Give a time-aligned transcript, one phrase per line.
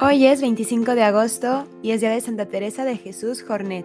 [0.00, 3.84] Hoy es 25 de agosto y es día de Santa Teresa de Jesús Jornet.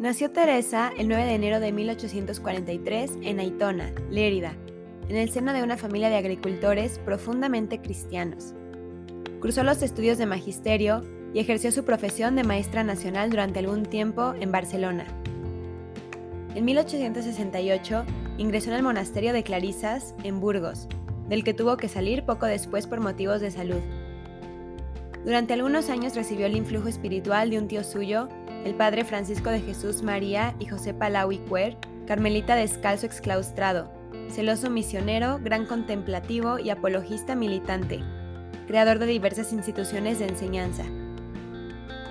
[0.00, 4.54] Nació Teresa el 9 de enero de 1843 en Aitona, Lérida,
[5.08, 8.54] en el seno de una familia de agricultores profundamente cristianos.
[9.40, 11.02] Cursó los estudios de magisterio
[11.32, 15.06] y ejerció su profesión de maestra nacional durante algún tiempo en Barcelona.
[16.56, 18.04] En 1868
[18.36, 20.88] ingresó en el monasterio de Clarisas, en Burgos,
[21.28, 23.80] del que tuvo que salir poco después por motivos de salud.
[25.26, 28.28] Durante algunos años recibió el influjo espiritual de un tío suyo,
[28.64, 31.76] el padre Francisco de Jesús María y José Palau y Cuer,
[32.06, 33.90] carmelita descalzo exclaustrado,
[34.30, 38.04] celoso misionero, gran contemplativo y apologista militante,
[38.68, 40.84] creador de diversas instituciones de enseñanza.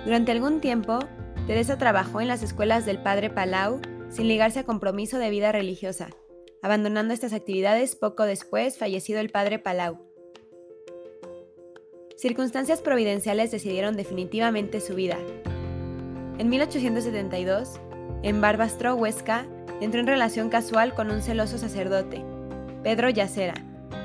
[0.04, 0.98] Durante algún tiempo,
[1.46, 6.10] Teresa trabajó en las escuelas del padre Palau sin ligarse a compromiso de vida religiosa,
[6.60, 10.15] abandonando estas actividades poco después fallecido el padre Palau.
[12.16, 15.18] Circunstancias providenciales decidieron definitivamente su vida.
[16.38, 17.78] En 1872,
[18.22, 19.44] en Barbastro, Huesca,
[19.82, 22.24] entró en relación casual con un celoso sacerdote,
[22.82, 23.52] Pedro Yacera,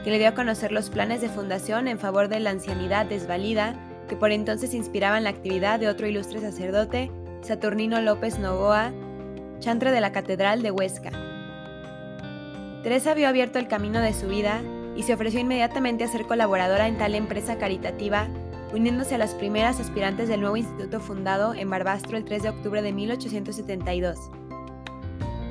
[0.03, 3.75] que le dio a conocer los planes de fundación en favor de la ancianidad desvalida
[4.09, 7.09] que por entonces inspiraban la actividad de otro ilustre sacerdote,
[7.43, 8.91] Saturnino López Novoa,
[9.59, 11.11] chantre de la Catedral de Huesca.
[12.83, 14.61] Teresa vio abierto el camino de su vida
[14.95, 18.27] y se ofreció inmediatamente a ser colaboradora en tal empresa caritativa,
[18.73, 22.81] uniéndose a las primeras aspirantes del nuevo instituto fundado en Barbastro el 3 de octubre
[22.81, 24.31] de 1872.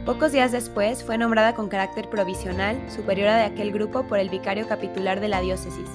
[0.07, 4.67] Pocos días después fue nombrada con carácter provisional superiora de aquel grupo por el vicario
[4.67, 5.89] capitular de la diócesis.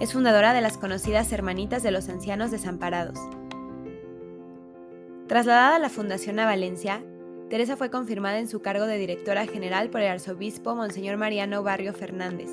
[0.00, 3.18] Es fundadora de las conocidas Hermanitas de los Ancianos Desamparados.
[5.28, 7.04] Trasladada a la Fundación a Valencia,
[7.50, 11.92] Teresa fue confirmada en su cargo de directora general por el arzobispo Monseñor Mariano Barrio
[11.92, 12.48] Fernández.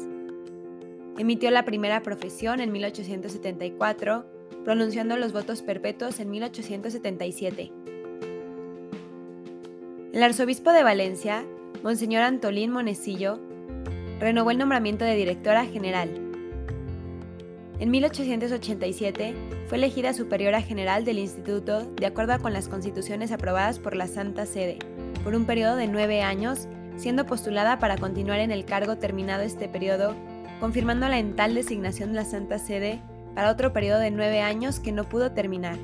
[1.20, 4.26] Emitió la primera profesión en 1874,
[4.66, 7.72] pronunciando los votos perpetuos en 1877.
[10.14, 11.46] El arzobispo de Valencia,
[11.84, 13.40] Monseñor Antolín Monecillo,
[14.20, 16.27] renovó el nombramiento de directora general.
[17.80, 19.36] En 1887
[19.68, 24.48] fue elegida superiora general del instituto de acuerdo con las constituciones aprobadas por la Santa
[24.48, 24.80] Sede,
[25.24, 29.68] por un periodo de nueve años, siendo postulada para continuar en el cargo terminado este
[29.68, 30.16] periodo,
[30.60, 33.00] confirmándola en tal designación de la Santa Sede
[33.36, 35.78] para otro periodo de nueve años que no pudo terminar.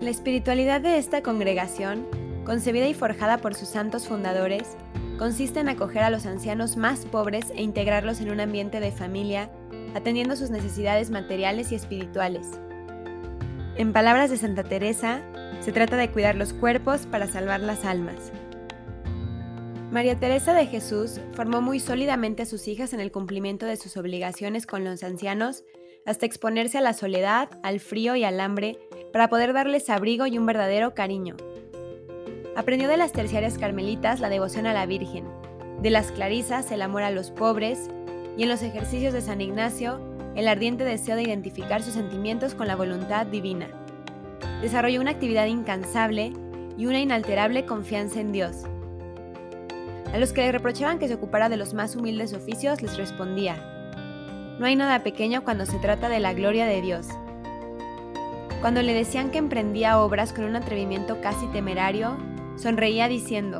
[0.00, 2.06] La espiritualidad de esta congregación,
[2.46, 4.78] concebida y forjada por sus santos fundadores,
[5.18, 9.50] consiste en acoger a los ancianos más pobres e integrarlos en un ambiente de familia
[9.94, 12.46] atendiendo sus necesidades materiales y espirituales.
[13.76, 15.22] En palabras de Santa Teresa,
[15.60, 18.32] se trata de cuidar los cuerpos para salvar las almas.
[19.90, 23.96] María Teresa de Jesús formó muy sólidamente a sus hijas en el cumplimiento de sus
[23.96, 25.64] obligaciones con los ancianos,
[26.04, 28.78] hasta exponerse a la soledad, al frío y al hambre,
[29.12, 31.36] para poder darles abrigo y un verdadero cariño.
[32.56, 35.26] Aprendió de las terciarias carmelitas la devoción a la Virgen,
[35.80, 37.88] de las clarisas el amor a los pobres,
[38.36, 40.00] y en los ejercicios de San Ignacio
[40.34, 43.68] el ardiente deseo de identificar sus sentimientos con la voluntad divina.
[44.60, 46.32] Desarrolló una actividad incansable
[46.76, 48.64] y una inalterable confianza en Dios.
[50.12, 53.56] A los que le reprochaban que se ocupara de los más humildes oficios les respondía,
[54.58, 57.08] no hay nada pequeño cuando se trata de la gloria de Dios.
[58.60, 62.16] Cuando le decían que emprendía obras con un atrevimiento casi temerario,
[62.56, 63.58] sonreía diciendo,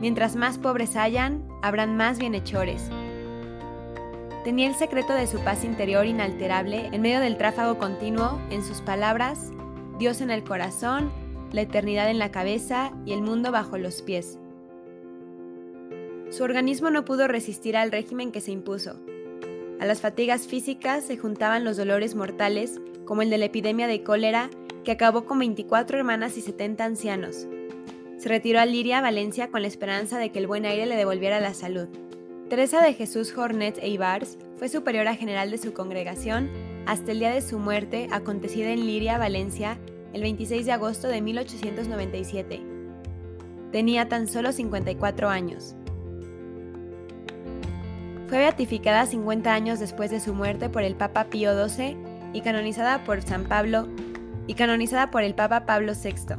[0.00, 2.90] mientras más pobres hayan, habrán más bienhechores
[4.44, 8.82] Tenía el secreto de su paz interior inalterable en medio del tráfago continuo, en sus
[8.82, 9.50] palabras,
[9.98, 11.10] Dios en el corazón,
[11.50, 14.38] la eternidad en la cabeza y el mundo bajo los pies.
[16.28, 19.00] Su organismo no pudo resistir al régimen que se impuso.
[19.80, 24.02] A las fatigas físicas se juntaban los dolores mortales, como el de la epidemia de
[24.02, 24.50] cólera,
[24.84, 27.46] que acabó con 24 hermanas y 70 ancianos.
[28.18, 31.40] Se retiró a Liria, Valencia, con la esperanza de que el buen aire le devolviera
[31.40, 31.88] la salud.
[32.54, 36.48] Teresa de Jesús Jornet e Ibars fue superiora general de su congregación
[36.86, 39.76] hasta el día de su muerte, acontecida en Liria, Valencia,
[40.12, 42.62] el 26 de agosto de 1897.
[43.72, 45.74] Tenía tan solo 54 años.
[48.28, 51.96] Fue beatificada 50 años después de su muerte por el Papa Pío XII
[52.32, 53.88] y canonizada por San Pablo
[54.46, 56.36] y canonizada por el Papa Pablo VI.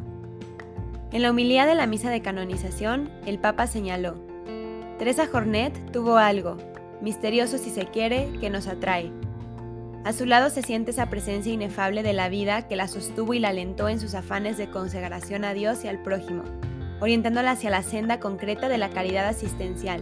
[1.12, 4.25] En la humildad de la misa de canonización, el Papa señaló:
[4.98, 6.58] Teresa Jornet tuvo algo,
[7.02, 9.12] misterioso si se quiere, que nos atrae.
[10.06, 13.40] A su lado se siente esa presencia inefable de la vida que la sostuvo y
[13.40, 16.44] la alentó en sus afanes de consagración a Dios y al prójimo,
[17.02, 20.02] orientándola hacia la senda concreta de la caridad asistencial.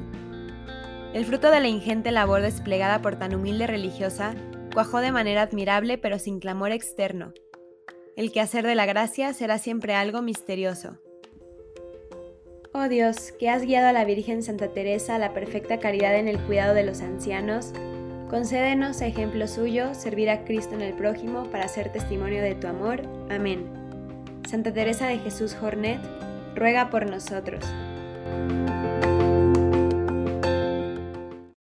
[1.14, 4.36] El fruto de la ingente labor desplegada por tan humilde religiosa
[4.74, 7.34] cuajó de manera admirable pero sin clamor externo.
[8.16, 11.00] El quehacer de la gracia será siempre algo misterioso.
[12.76, 16.28] Oh Dios, que has guiado a la Virgen Santa Teresa a la perfecta caridad en
[16.28, 17.72] el cuidado de los ancianos,
[18.32, 22.66] concédenos, a ejemplo suyo, servir a Cristo en el prójimo para ser testimonio de tu
[22.66, 23.04] amor.
[23.30, 23.68] Amén.
[24.50, 26.00] Santa Teresa de Jesús Jornet,
[26.56, 27.64] ruega por nosotros.